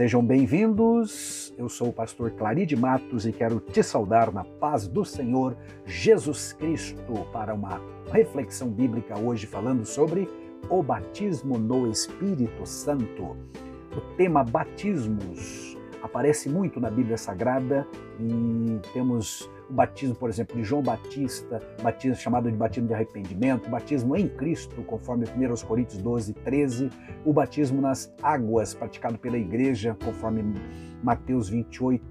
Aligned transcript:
Sejam 0.00 0.24
bem-vindos. 0.24 1.52
Eu 1.58 1.68
sou 1.68 1.88
o 1.88 1.92
pastor 1.92 2.30
Claride 2.30 2.74
Matos 2.74 3.26
e 3.26 3.32
quero 3.32 3.60
te 3.60 3.82
saudar 3.82 4.32
na 4.32 4.42
paz 4.42 4.88
do 4.88 5.04
Senhor 5.04 5.54
Jesus 5.84 6.54
Cristo 6.54 7.26
para 7.34 7.52
uma 7.52 7.78
reflexão 8.10 8.70
bíblica 8.70 9.18
hoje 9.18 9.46
falando 9.46 9.84
sobre 9.84 10.26
o 10.70 10.82
batismo 10.82 11.58
no 11.58 11.86
Espírito 11.86 12.64
Santo. 12.64 13.36
O 13.94 14.00
tema 14.16 14.42
batismos 14.42 15.69
aparece 16.02 16.48
muito 16.48 16.80
na 16.80 16.90
Bíblia 16.90 17.16
Sagrada 17.16 17.86
e 18.18 18.80
temos 18.92 19.50
o 19.68 19.72
batismo, 19.72 20.16
por 20.16 20.28
exemplo, 20.28 20.56
de 20.56 20.64
João 20.64 20.82
Batista, 20.82 21.60
batismo 21.82 22.16
chamado 22.16 22.50
de 22.50 22.56
batismo 22.56 22.88
de 22.88 22.94
arrependimento, 22.94 23.70
batismo 23.70 24.16
em 24.16 24.28
Cristo, 24.28 24.82
conforme 24.82 25.24
1 25.26 25.66
Coríntios 25.66 26.02
12, 26.02 26.34
13, 26.34 26.90
o 27.24 27.32
batismo 27.32 27.80
nas 27.80 28.12
águas, 28.20 28.74
praticado 28.74 29.16
pela 29.16 29.38
igreja, 29.38 29.96
conforme 30.04 30.42
Mateus 31.02 31.48
28, 31.48 32.02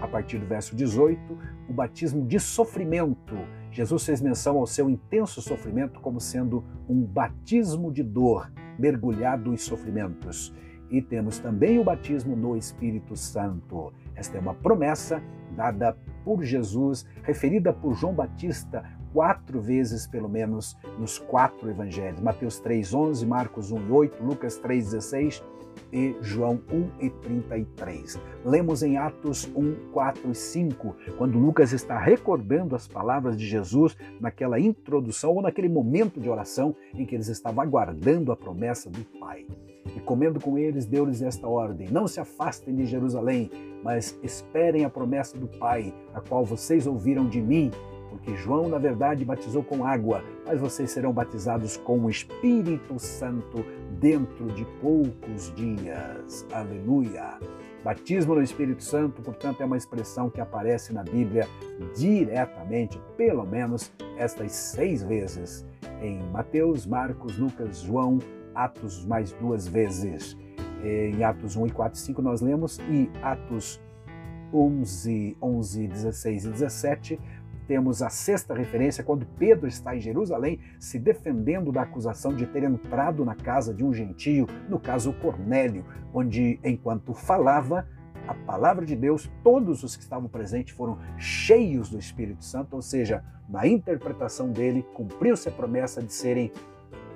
a 0.00 0.06
partir 0.06 0.38
do 0.38 0.46
verso 0.46 0.76
18, 0.76 1.20
o 1.68 1.72
batismo 1.72 2.24
de 2.24 2.38
sofrimento. 2.38 3.36
Jesus 3.72 4.04
fez 4.04 4.20
menção 4.20 4.58
ao 4.58 4.66
seu 4.66 4.88
intenso 4.88 5.42
sofrimento 5.42 6.00
como 6.00 6.20
sendo 6.20 6.64
um 6.88 7.02
batismo 7.02 7.92
de 7.92 8.02
dor, 8.02 8.50
mergulhado 8.78 9.52
em 9.52 9.56
sofrimentos. 9.56 10.54
E 10.90 11.00
temos 11.00 11.38
também 11.38 11.78
o 11.78 11.84
batismo 11.84 12.34
no 12.34 12.56
Espírito 12.56 13.16
Santo. 13.16 13.92
Esta 14.14 14.38
é 14.38 14.40
uma 14.40 14.54
promessa 14.54 15.22
dada 15.56 15.96
por 16.24 16.42
Jesus, 16.42 17.06
referida 17.22 17.72
por 17.72 17.94
João 17.94 18.14
Batista 18.14 18.82
quatro 19.12 19.60
vezes, 19.60 20.06
pelo 20.06 20.28
menos, 20.28 20.76
nos 20.98 21.18
quatro 21.18 21.68
evangelhos: 21.70 22.20
Mateus 22.20 22.60
3,11, 22.60 23.26
Marcos 23.26 23.72
1,8, 23.72 24.20
Lucas 24.20 24.60
3,16 24.60 25.42
e 25.92 26.16
João 26.20 26.60
1 26.70 27.04
e 27.04 27.10
33. 27.10 28.18
Lemos 28.44 28.82
em 28.82 28.96
Atos 28.96 29.50
1, 29.54 29.90
4 29.92 30.30
e 30.30 30.34
5, 30.34 30.96
quando 31.16 31.38
Lucas 31.38 31.72
está 31.72 31.98
recordando 31.98 32.76
as 32.76 32.86
palavras 32.86 33.36
de 33.36 33.46
Jesus 33.46 33.96
naquela 34.20 34.58
introdução 34.58 35.34
ou 35.34 35.42
naquele 35.42 35.68
momento 35.68 36.20
de 36.20 36.28
oração 36.28 36.74
em 36.94 37.04
que 37.04 37.14
eles 37.14 37.28
estavam 37.28 37.62
aguardando 37.62 38.32
a 38.32 38.36
promessa 38.36 38.88
do 38.88 39.04
Pai. 39.18 39.46
E 39.96 40.00
comendo 40.00 40.38
com 40.40 40.56
eles, 40.56 40.86
deu-lhes 40.86 41.22
esta 41.22 41.48
ordem: 41.48 41.88
Não 41.90 42.06
se 42.06 42.20
afastem 42.20 42.74
de 42.74 42.84
Jerusalém, 42.84 43.50
mas 43.82 44.18
esperem 44.22 44.84
a 44.84 44.90
promessa 44.90 45.36
do 45.36 45.48
Pai, 45.48 45.92
a 46.14 46.20
qual 46.20 46.44
vocês 46.44 46.86
ouviram 46.86 47.28
de 47.28 47.40
mim. 47.40 47.70
Porque 48.10 48.36
João, 48.36 48.68
na 48.68 48.78
verdade, 48.78 49.24
batizou 49.24 49.62
com 49.62 49.84
água, 49.84 50.22
mas 50.44 50.60
vocês 50.60 50.90
serão 50.90 51.12
batizados 51.12 51.76
com 51.76 52.00
o 52.00 52.10
Espírito 52.10 52.98
Santo 52.98 53.64
dentro 54.00 54.46
de 54.48 54.64
poucos 54.80 55.54
dias. 55.54 56.44
Aleluia! 56.52 57.38
Batismo 57.82 58.34
no 58.34 58.42
Espírito 58.42 58.82
Santo, 58.82 59.22
portanto, 59.22 59.62
é 59.62 59.64
uma 59.64 59.76
expressão 59.76 60.28
que 60.28 60.40
aparece 60.40 60.92
na 60.92 61.02
Bíblia 61.02 61.48
diretamente, 61.96 63.00
pelo 63.16 63.46
menos 63.46 63.90
estas 64.18 64.52
seis 64.52 65.02
vezes, 65.02 65.64
em 66.02 66.22
Mateus, 66.30 66.84
Marcos, 66.84 67.38
Lucas, 67.38 67.80
João, 67.80 68.18
Atos 68.54 69.06
mais 69.06 69.32
duas 69.32 69.66
vezes. 69.66 70.36
Em 70.82 71.22
Atos 71.24 71.56
1 71.56 71.68
e 71.68 71.70
4 71.70 71.98
e 71.98 72.02
5 72.02 72.22
nós 72.22 72.40
lemos, 72.40 72.78
e 72.90 73.08
Atos 73.22 73.80
11, 74.52 75.36
11, 75.40 75.86
16 75.86 76.44
e 76.44 76.48
17 76.50 77.20
temos 77.70 78.02
a 78.02 78.10
sexta 78.10 78.52
referência 78.52 79.04
quando 79.04 79.24
Pedro 79.38 79.68
está 79.68 79.94
em 79.94 80.00
Jerusalém 80.00 80.58
se 80.80 80.98
defendendo 80.98 81.70
da 81.70 81.82
acusação 81.82 82.34
de 82.34 82.44
ter 82.44 82.64
entrado 82.64 83.24
na 83.24 83.36
casa 83.36 83.72
de 83.72 83.84
um 83.84 83.94
gentio, 83.94 84.48
no 84.68 84.80
caso 84.80 85.12
Cornélio, 85.12 85.84
onde 86.12 86.58
enquanto 86.64 87.14
falava 87.14 87.86
a 88.26 88.34
palavra 88.34 88.84
de 88.84 88.96
Deus, 88.96 89.30
todos 89.44 89.84
os 89.84 89.94
que 89.94 90.02
estavam 90.02 90.28
presentes 90.28 90.74
foram 90.74 90.98
cheios 91.16 91.88
do 91.88 91.96
Espírito 91.96 92.44
Santo, 92.44 92.74
ou 92.74 92.82
seja, 92.82 93.22
na 93.48 93.64
interpretação 93.68 94.50
dele 94.50 94.84
cumpriu-se 94.92 95.48
a 95.48 95.52
promessa 95.52 96.02
de 96.02 96.12
serem 96.12 96.50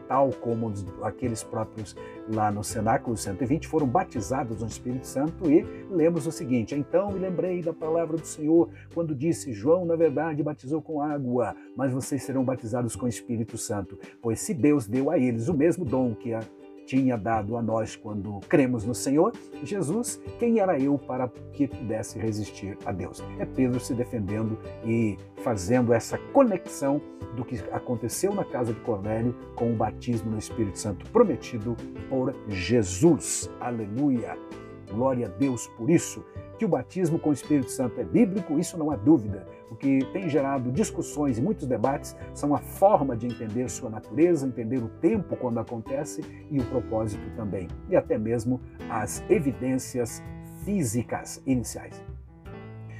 tal 0.09 0.31
como 0.41 0.72
aqueles 1.03 1.42
próprios 1.42 1.97
lá 2.32 2.50
no 2.50 2.65
cenáculo 2.65 3.16
120 3.16 3.69
foram 3.69 3.87
batizados 3.87 4.60
no 4.60 4.66
Espírito 4.66 5.06
Santo 5.06 5.50
e 5.50 5.62
lemos 5.91 6.26
o 6.26 6.32
seguinte: 6.32 6.75
Então 6.75 7.10
me 7.12 7.19
lembrei 7.19 7.62
da 7.62 7.72
palavra 7.72 8.16
do 8.16 8.26
Senhor 8.26 8.69
quando 8.94 9.14
disse: 9.14 9.53
João, 9.53 9.84
na 9.84 9.97
verdade, 9.97 10.43
batizou 10.43 10.81
com 10.81 11.00
água, 11.00 11.54
mas 11.76 11.93
vocês 11.93 12.22
serão 12.22 12.44
batizados 12.44 12.97
com 12.97 13.06
o 13.06 13.09
Espírito 13.09 13.56
Santo. 13.56 13.98
Pois 14.20 14.41
se 14.41 14.54
Deus 14.54 14.87
deu 14.87 15.10
a 15.10 15.19
eles 15.19 15.48
o 15.48 15.54
mesmo 15.54 15.84
dom 15.84 16.14
que 16.14 16.32
a 16.32 16.41
tinha 16.86 17.16
dado 17.16 17.56
a 17.56 17.62
nós 17.62 17.96
quando 17.96 18.40
cremos 18.48 18.84
no 18.84 18.94
Senhor, 18.94 19.32
Jesus, 19.62 20.20
quem 20.38 20.60
era 20.60 20.78
eu 20.78 20.98
para 20.98 21.28
que 21.52 21.66
pudesse 21.66 22.18
resistir 22.18 22.76
a 22.84 22.92
Deus? 22.92 23.22
É 23.38 23.44
Pedro 23.44 23.80
se 23.80 23.94
defendendo 23.94 24.58
e 24.84 25.16
fazendo 25.42 25.92
essa 25.92 26.18
conexão 26.32 27.00
do 27.36 27.44
que 27.44 27.56
aconteceu 27.72 28.34
na 28.34 28.44
casa 28.44 28.72
de 28.72 28.80
Cornélio 28.80 29.34
com 29.56 29.72
o 29.72 29.76
batismo 29.76 30.30
no 30.30 30.38
Espírito 30.38 30.78
Santo 30.78 31.10
prometido 31.10 31.76
por 32.08 32.34
Jesus. 32.48 33.50
Aleluia! 33.60 34.36
Glória 34.90 35.26
a 35.26 35.30
Deus 35.30 35.66
por 35.76 35.90
isso. 35.90 36.24
Que 36.58 36.64
o 36.64 36.68
batismo 36.68 37.18
com 37.18 37.30
o 37.30 37.32
Espírito 37.32 37.70
Santo 37.70 38.00
é 38.00 38.04
bíblico, 38.04 38.58
isso 38.58 38.78
não 38.78 38.90
há 38.90 38.96
dúvida. 38.96 39.46
O 39.70 39.76
que 39.76 40.04
tem 40.12 40.28
gerado 40.28 40.70
discussões 40.70 41.36
e 41.36 41.42
muitos 41.42 41.66
debates 41.66 42.16
são 42.32 42.54
a 42.54 42.58
forma 42.58 43.16
de 43.16 43.26
entender 43.26 43.68
sua 43.68 43.90
natureza, 43.90 44.46
entender 44.46 44.78
o 44.78 44.88
tempo 44.88 45.36
quando 45.36 45.58
acontece 45.58 46.22
e 46.50 46.60
o 46.60 46.64
propósito 46.66 47.28
também, 47.34 47.66
e 47.88 47.96
até 47.96 48.16
mesmo 48.16 48.60
as 48.88 49.22
evidências 49.28 50.22
físicas 50.64 51.42
iniciais. 51.44 52.02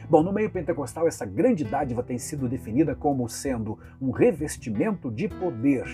Bom, 0.09 0.23
no 0.23 0.33
meio 0.33 0.51
pentecostal, 0.51 1.09
essa 1.09 1.25
grande 1.25 1.65
dádiva 1.65 2.03
tem 2.03 2.19
sido 2.19 2.49
definida 2.49 2.95
como 2.95 3.29
sendo 3.29 3.79
um 4.01 4.11
revestimento 4.11 5.11
de 5.11 5.29
poder 5.29 5.85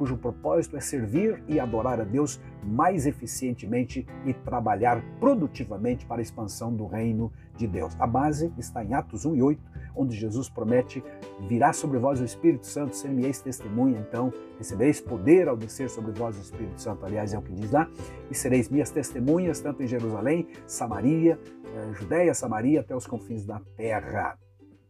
cujo 0.00 0.16
propósito 0.16 0.78
é 0.78 0.80
servir 0.80 1.44
e 1.46 1.60
adorar 1.60 2.00
a 2.00 2.04
Deus 2.04 2.40
mais 2.64 3.06
eficientemente 3.06 4.06
e 4.24 4.32
trabalhar 4.32 5.04
produtivamente 5.20 6.06
para 6.06 6.22
a 6.22 6.22
expansão 6.22 6.74
do 6.74 6.86
reino 6.86 7.30
de 7.54 7.66
Deus. 7.66 7.94
A 8.00 8.06
base 8.06 8.50
está 8.56 8.82
em 8.82 8.94
Atos 8.94 9.26
1 9.26 9.36
e 9.36 9.42
8, 9.42 9.62
onde 9.94 10.16
Jesus 10.16 10.48
promete: 10.48 11.04
virá 11.46 11.74
sobre 11.74 11.98
vós 11.98 12.18
o 12.18 12.24
Espírito 12.24 12.66
Santo, 12.66 12.96
ser-me-eis 12.96 13.42
testemunha, 13.42 13.98
então 13.98 14.32
recebereis 14.56 15.02
poder 15.02 15.48
ao 15.48 15.56
descer 15.56 15.90
sobre 15.90 16.12
vós 16.12 16.34
o 16.38 16.40
Espírito 16.40 16.80
Santo, 16.80 17.04
aliás, 17.04 17.34
é 17.34 17.38
o 17.38 17.42
que 17.42 17.52
diz 17.52 17.70
lá, 17.70 17.86
e 18.30 18.34
sereis 18.34 18.70
minhas 18.70 18.90
testemunhas, 18.90 19.60
tanto 19.60 19.82
em 19.82 19.86
Jerusalém, 19.86 20.48
Samaria, 20.66 21.38
eh, 21.74 21.92
Judéia, 21.92 22.32
Samaria, 22.32 22.80
até 22.80 22.96
os 22.96 23.06
confins 23.06 23.44
da 23.44 23.60
terra. 23.76 24.38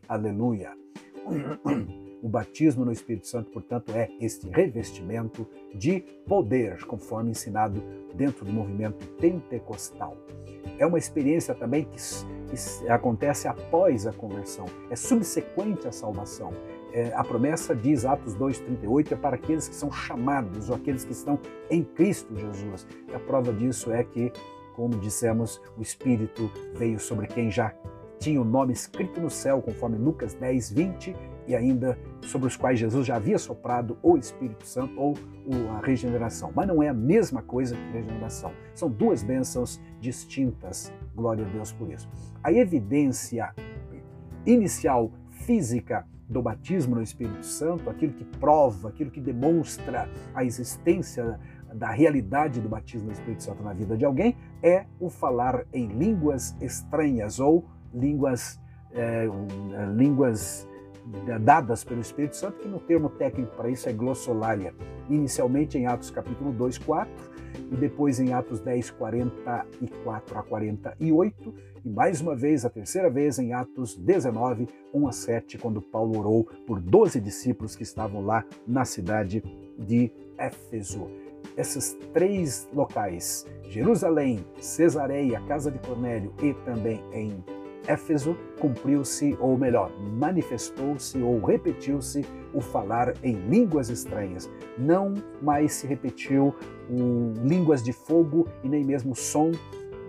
Aleluia. 0.09 0.71
O 2.23 2.29
batismo 2.29 2.85
no 2.85 2.93
Espírito 2.93 3.27
Santo, 3.27 3.51
portanto, 3.51 3.93
é 3.93 4.11
este 4.21 4.49
revestimento 4.51 5.47
de 5.75 6.01
poder, 6.27 6.85
conforme 6.85 7.31
ensinado 7.31 7.83
dentro 8.15 8.45
do 8.45 8.53
movimento 8.53 9.07
pentecostal. 9.19 10.17
É 10.79 10.85
uma 10.87 10.99
experiência 10.99 11.55
também 11.55 11.85
que, 11.85 12.91
acontece 12.91 13.49
após 13.49 14.07
a 14.07 14.13
conversão, 14.13 14.67
é 14.91 14.97
subsequente 14.97 15.87
à 15.87 15.93
salvação. 15.93 16.53
É, 16.93 17.13
a 17.15 17.23
promessa 17.23 17.75
diz, 17.75 18.05
Atos 18.05 18.35
2,38, 18.37 19.13
é 19.13 19.17
para 19.17 19.37
aqueles 19.37 19.69
que 19.69 19.75
são 19.75 19.91
chamados, 19.91 20.69
ou 20.69 20.77
aqueles 20.77 21.05
que 21.05 21.13
estão 21.13 21.39
em 21.71 21.85
Cristo 21.85 22.37
Jesus. 22.37 22.87
E 23.09 23.15
a 23.15 23.21
prova 23.21 23.53
disso 23.53 23.93
é 23.93 24.03
que, 24.03 24.33
como 24.75 24.99
dissemos, 24.99 25.61
o 25.79 25.83
Espírito 25.83 26.51
veio 26.75 26.99
sobre 26.99 27.29
quem 27.29 27.51
já 27.51 27.73
tinha 28.21 28.41
o 28.41 28.45
nome 28.45 28.73
escrito 28.73 29.19
no 29.21 29.31
céu, 29.31 29.63
conforme 29.63 29.97
Lucas 29.97 30.35
10, 30.35 30.73
20, 30.73 31.17
e 31.51 31.57
ainda 31.57 31.99
sobre 32.23 32.47
os 32.47 32.57
quais 32.57 32.79
Jesus 32.79 33.05
já 33.05 33.17
havia 33.17 33.39
soprado 33.39 33.99
o 34.03 34.17
Espírito 34.17 34.65
Santo 34.65 34.95
ou 34.99 35.17
a 35.77 35.85
regeneração. 35.85 36.53
Mas 36.55 36.69
não 36.69 36.81
é 36.81 36.89
a 36.89 36.95
mesma 36.95 37.43
coisa 37.43 37.75
que 37.75 37.93
regeneração. 37.93 38.53
São 38.73 38.89
duas 38.89 39.25
bênçãos 39.25 39.81
distintas. 40.01 40.93
Glória 41.15 41.45
a 41.45 41.49
Deus 41.49 41.73
por 41.73 41.91
isso. 41.91 42.09
A 42.43 42.53
evidência 42.53 43.53
inicial 44.47 45.11
física 45.31 46.07
do 46.29 46.41
batismo 46.41 46.95
no 46.95 47.03
Espírito 47.03 47.45
Santo, 47.45 47.91
aquilo 47.91 48.13
que 48.13 48.25
prova, 48.25 48.89
aquilo 48.89 49.11
que 49.11 49.21
demonstra 49.21 50.09
a 50.33 50.45
existência 50.45 51.41
da 51.75 51.91
realidade 51.91 52.61
do 52.61 52.69
batismo 52.69 53.09
no 53.09 53.13
Espírito 53.13 53.43
Santo 53.43 53.61
na 53.63 53.73
vida 53.73 53.97
de 53.97 54.05
alguém, 54.05 54.37
é 54.63 54.87
o 55.01 55.11
falar 55.11 55.67
em 55.73 55.89
línguas 55.89 56.57
estranhas 56.61 57.41
ou 57.41 57.65
línguas, 57.93 58.61
é, 58.93 59.27
línguas 59.93 60.70
dadas 61.41 61.85
pelo 61.85 62.01
Espírito 62.01 62.37
Santo, 62.37 62.59
que 62.59 62.69
no 62.69 62.81
termo 62.81 63.09
técnico 63.11 63.57
para 63.57 63.71
isso 63.71 63.89
é 63.89 63.93
glossolalia. 63.93 64.75
Inicialmente 65.09 65.77
em 65.79 65.87
Atos 65.87 66.11
capítulo 66.11 66.53
2, 66.53 66.79
4, 66.79 67.31
e 67.73 67.77
depois 67.77 68.21
em 68.21 68.33
Atos 68.33 68.61
10, 68.61 68.91
44 68.91 70.39
a 70.39 70.43
48, 70.43 71.55
e 71.85 71.89
mais 71.89 72.21
uma 72.21 72.37
vez, 72.37 72.65
a 72.65 72.71
terceira 72.71 73.09
vez, 73.09 73.39
em 73.39 73.53
Atos 73.53 73.97
19, 73.97 74.69
1 74.93 75.09
a 75.09 75.13
7, 75.13 75.59
quando 75.59 75.81
Paulo 75.81 76.19
orou 76.19 76.45
por 76.67 76.81
12 76.81 77.21
discípulos 77.21 77.75
que 77.75 77.83
estavam 77.83 78.25
lá 78.25 78.45
na 78.67 78.85
cidade 78.85 79.43
de 79.79 80.13
Éfeso. 80.37 81.09
esses 81.57 81.97
três 82.13 82.69
locais, 82.73 83.47
Jerusalém, 83.69 84.45
Cesareia, 84.61 85.41
casa 85.47 85.71
de 85.71 85.79
Cornélio 85.79 86.33
e 86.43 86.55
também 86.65 87.03
em 87.13 87.43
Éfeso, 87.87 88.37
cumpriu-se, 88.61 89.37
ou 89.41 89.57
melhor, 89.57 89.91
manifestou-se 90.19 91.21
ou 91.21 91.41
repetiu-se 91.41 92.25
o 92.53 92.61
falar 92.61 93.15
em 93.23 93.35
línguas 93.49 93.89
estranhas. 93.89 94.51
Não 94.77 95.15
mais 95.41 95.73
se 95.75 95.87
repetiu 95.87 96.55
o 96.89 97.33
línguas 97.43 97.83
de 97.83 97.93
fogo 97.93 98.47
e 98.63 98.69
nem 98.69 98.85
mesmo 98.85 99.13
o 99.13 99.17
som 99.17 99.51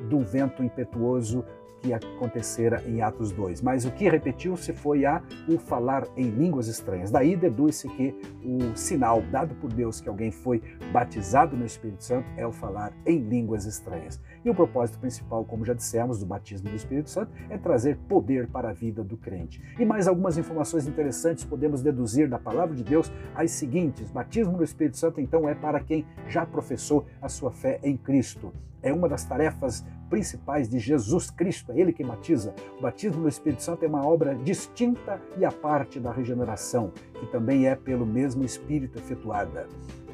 do 0.09 0.19
vento 0.19 0.63
impetuoso 0.63 1.43
que 1.81 1.93
acontecera 1.93 2.81
em 2.85 3.01
Atos 3.01 3.31
2. 3.31 3.61
Mas 3.61 3.85
o 3.85 3.91
que 3.91 4.07
repetiu-se 4.07 4.71
foi 4.73 5.05
a 5.05 5.21
o 5.47 5.57
falar 5.57 6.07
em 6.15 6.29
línguas 6.29 6.67
estranhas. 6.67 7.09
Daí 7.09 7.35
deduz-se 7.35 7.87
que 7.89 8.15
o 8.43 8.75
sinal 8.77 9.21
dado 9.31 9.55
por 9.55 9.71
Deus 9.73 9.99
que 9.99 10.07
alguém 10.07 10.31
foi 10.31 10.61
batizado 10.91 11.57
no 11.57 11.65
Espírito 11.65 12.03
Santo 12.03 12.27
é 12.37 12.45
o 12.45 12.51
falar 12.51 12.93
em 13.05 13.17
línguas 13.17 13.65
estranhas. 13.65 14.21
E 14.45 14.49
o 14.49 14.55
propósito 14.55 14.99
principal, 14.99 15.43
como 15.43 15.65
já 15.65 15.73
dissemos, 15.73 16.19
do 16.19 16.25
batismo 16.25 16.69
do 16.69 16.75
Espírito 16.75 17.09
Santo 17.09 17.31
é 17.49 17.57
trazer 17.57 17.97
poder 18.07 18.47
para 18.47 18.69
a 18.69 18.73
vida 18.73 19.03
do 19.03 19.17
crente. 19.17 19.61
E 19.79 19.85
mais 19.85 20.07
algumas 20.07 20.37
informações 20.37 20.87
interessantes 20.87 21.43
podemos 21.43 21.81
deduzir 21.81 22.29
da 22.29 22.37
palavra 22.37 22.75
de 22.75 22.83
Deus 22.83 23.11
as 23.35 23.51
seguintes: 23.51 24.11
batismo 24.11 24.57
no 24.57 24.63
Espírito 24.63 24.97
Santo, 24.97 25.19
então, 25.19 25.47
é 25.47 25.55
para 25.55 25.79
quem 25.79 26.05
já 26.27 26.45
professou 26.45 27.05
a 27.21 27.29
sua 27.29 27.51
fé 27.51 27.79
em 27.83 27.97
Cristo. 27.97 28.53
É 28.81 28.91
uma 28.91 29.07
das 29.07 29.23
tarefas 29.23 29.85
principais 30.11 30.69
de 30.69 30.77
Jesus 30.77 31.31
Cristo, 31.31 31.71
é 31.71 31.79
Ele 31.79 31.93
que 31.93 32.03
batiza. 32.03 32.53
O 32.77 32.81
batismo 32.81 33.21
no 33.21 33.29
Espírito 33.29 33.63
Santo 33.63 33.83
é 33.85 33.87
uma 33.87 34.05
obra 34.05 34.35
distinta 34.35 35.19
e 35.37 35.45
à 35.45 35.51
parte 35.51 35.99
da 35.99 36.11
regeneração, 36.11 36.91
que 37.17 37.25
também 37.27 37.65
é 37.65 37.75
pelo 37.75 38.05
mesmo 38.05 38.43
Espírito 38.43 38.99
efetuada. 38.99 39.67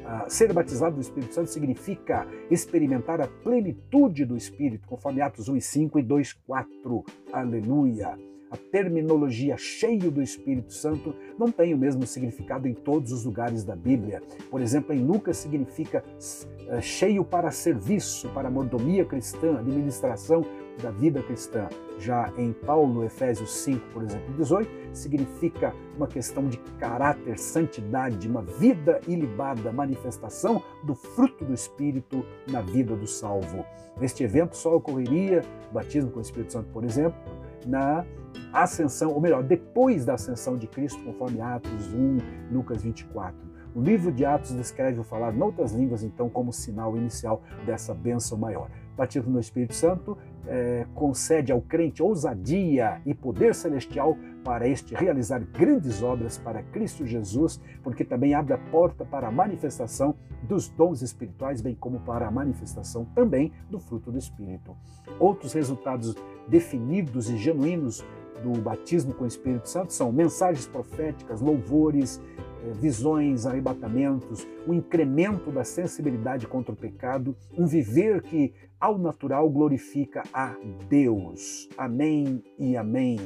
Ah, 0.06 0.24
ser 0.28 0.52
batizado 0.52 0.94
do 0.94 1.02
Espírito 1.02 1.34
Santo 1.34 1.50
significa 1.50 2.26
experimentar 2.50 3.20
a 3.20 3.26
plenitude 3.26 4.24
do 4.24 4.36
Espírito, 4.36 4.88
conforme 4.88 5.20
Atos 5.20 5.48
1 5.48 5.56
e 5.56 5.60
5 5.60 5.98
e 5.98 6.02
2, 6.02 6.32
4. 6.46 7.04
Aleluia! 7.32 8.37
A 8.50 8.56
terminologia 8.56 9.56
cheio 9.56 10.10
do 10.10 10.22
Espírito 10.22 10.72
Santo 10.72 11.14
não 11.38 11.50
tem 11.50 11.74
o 11.74 11.78
mesmo 11.78 12.06
significado 12.06 12.66
em 12.66 12.74
todos 12.74 13.12
os 13.12 13.24
lugares 13.24 13.64
da 13.64 13.76
Bíblia. 13.76 14.22
Por 14.50 14.60
exemplo, 14.60 14.94
em 14.94 15.04
Lucas 15.04 15.36
significa 15.36 16.02
eh, 16.68 16.80
cheio 16.80 17.24
para 17.24 17.50
serviço, 17.50 18.28
para 18.30 18.50
mordomia 18.50 19.04
cristã, 19.04 19.58
administração 19.58 20.44
da 20.82 20.90
vida 20.90 21.22
cristã. 21.22 21.68
Já 21.98 22.32
em 22.36 22.52
Paulo, 22.52 23.04
Efésios 23.04 23.50
5, 23.50 23.88
por 23.92 24.02
exemplo, 24.02 24.32
18, 24.34 24.70
significa 24.92 25.74
uma 25.96 26.06
questão 26.06 26.48
de 26.48 26.58
caráter, 26.78 27.38
santidade, 27.38 28.28
uma 28.28 28.42
vida 28.42 29.00
ilibada, 29.06 29.72
manifestação 29.72 30.62
do 30.84 30.94
fruto 30.94 31.44
do 31.44 31.52
Espírito 31.52 32.24
na 32.46 32.60
vida 32.60 32.94
do 32.94 33.06
salvo. 33.06 33.64
Este 34.00 34.22
evento 34.22 34.56
só 34.56 34.76
ocorreria, 34.76 35.42
batismo 35.72 36.10
com 36.10 36.18
o 36.18 36.22
Espírito 36.22 36.52
Santo, 36.52 36.68
por 36.70 36.84
exemplo, 36.84 37.18
na 37.66 38.04
ascensão, 38.52 39.12
ou 39.12 39.20
melhor, 39.20 39.42
depois 39.42 40.04
da 40.04 40.14
ascensão 40.14 40.56
de 40.56 40.66
Cristo, 40.66 41.02
conforme 41.02 41.40
Atos 41.40 41.92
1, 41.92 42.18
Lucas 42.52 42.82
24. 42.82 43.48
O 43.74 43.80
livro 43.80 44.10
de 44.10 44.24
Atos 44.24 44.52
descreve 44.52 44.98
o 44.98 45.04
falar 45.04 45.32
noutras 45.32 45.72
línguas, 45.72 46.02
então, 46.02 46.28
como 46.28 46.52
sinal 46.52 46.96
inicial 46.96 47.42
dessa 47.66 47.94
bênção 47.94 48.38
maior. 48.38 48.70
Batismo 48.96 49.30
no 49.30 49.38
Espírito 49.38 49.74
Santo 49.74 50.18
é, 50.48 50.86
concede 50.94 51.52
ao 51.52 51.60
crente 51.60 52.02
ousadia 52.02 53.00
e 53.04 53.14
poder 53.14 53.54
celestial 53.54 54.16
para 54.42 54.66
este 54.66 54.94
realizar 54.94 55.40
grandes 55.40 56.02
obras 56.02 56.38
para 56.38 56.62
Cristo 56.62 57.06
Jesus, 57.06 57.60
porque 57.82 58.04
também 58.04 58.34
abre 58.34 58.54
a 58.54 58.58
porta 58.58 59.04
para 59.04 59.28
a 59.28 59.30
manifestação 59.30 60.14
dos 60.42 60.68
dons 60.68 61.02
espirituais, 61.02 61.60
bem 61.60 61.74
como 61.74 62.00
para 62.00 62.26
a 62.26 62.30
manifestação 62.30 63.04
também 63.14 63.52
do 63.68 63.78
fruto 63.78 64.10
do 64.10 64.18
Espírito. 64.18 64.74
Outros 65.18 65.52
resultados 65.52 66.14
definidos 66.48 67.28
e 67.28 67.36
genuínos 67.36 68.04
do 68.42 68.58
batismo 68.60 69.12
com 69.12 69.24
o 69.24 69.26
Espírito 69.26 69.68
Santo 69.68 69.92
são 69.92 70.12
mensagens 70.12 70.66
proféticas, 70.66 71.40
louvores, 71.40 72.20
eh, 72.64 72.72
visões, 72.72 73.46
arrebatamentos, 73.46 74.46
um 74.66 74.74
incremento 74.74 75.50
da 75.50 75.64
sensibilidade 75.64 76.46
contra 76.46 76.72
o 76.72 76.76
pecado, 76.76 77.36
um 77.56 77.66
viver 77.66 78.22
que, 78.22 78.54
ao 78.80 78.98
natural, 78.98 79.48
glorifica 79.50 80.22
a 80.38 80.54
Deus. 80.88 81.68
Amém 81.76 82.40
e 82.56 82.76
amém. 82.76 83.18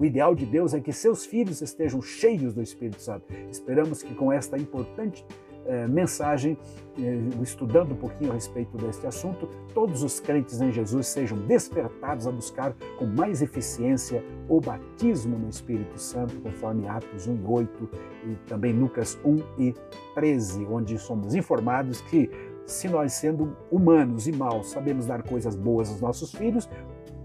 O 0.00 0.04
ideal 0.04 0.34
de 0.34 0.44
Deus 0.44 0.74
é 0.74 0.80
que 0.80 0.92
seus 0.92 1.24
filhos 1.24 1.62
estejam 1.62 2.02
cheios 2.02 2.54
do 2.54 2.60
Espírito 2.60 3.00
Santo. 3.00 3.24
Esperamos 3.48 4.02
que 4.02 4.12
com 4.16 4.32
esta 4.32 4.58
importante 4.58 5.24
eh, 5.64 5.86
mensagem, 5.86 6.58
eh, 6.98 7.18
estudando 7.40 7.92
um 7.92 7.96
pouquinho 7.96 8.32
a 8.32 8.34
respeito 8.34 8.76
deste 8.78 9.06
assunto, 9.06 9.48
todos 9.74 10.02
os 10.02 10.18
crentes 10.18 10.60
em 10.60 10.72
Jesus 10.72 11.06
sejam 11.06 11.38
despertados 11.38 12.26
a 12.26 12.32
buscar 12.32 12.74
com 12.98 13.06
mais 13.06 13.42
eficiência 13.42 14.24
o 14.48 14.60
batismo 14.60 15.38
no 15.38 15.48
Espírito 15.48 15.98
Santo, 15.98 16.34
conforme 16.40 16.88
Atos 16.88 17.28
1 17.28 17.36
e 17.36 17.44
8 17.44 17.90
e 18.26 18.34
também 18.48 18.72
Lucas 18.72 19.16
1 19.24 19.38
e 19.58 19.74
13, 20.14 20.64
onde 20.66 20.98
somos 20.98 21.34
informados 21.34 22.00
que 22.00 22.30
se 22.66 22.88
nós, 22.88 23.12
sendo 23.12 23.56
humanos 23.70 24.26
e 24.26 24.32
maus, 24.32 24.70
sabemos 24.70 25.06
dar 25.06 25.22
coisas 25.22 25.54
boas 25.54 25.88
aos 25.88 26.00
nossos 26.00 26.32
filhos, 26.32 26.68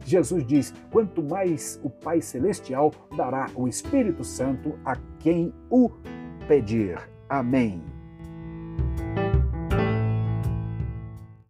Jesus 0.05 0.45
diz: 0.45 0.73
quanto 0.91 1.21
mais 1.23 1.79
o 1.83 1.89
Pai 1.89 2.21
Celestial 2.21 2.91
dará 3.15 3.49
o 3.55 3.67
Espírito 3.67 4.23
Santo 4.23 4.77
a 4.85 4.95
quem 5.19 5.53
o 5.69 5.89
pedir. 6.47 6.97
Amém. 7.29 8.00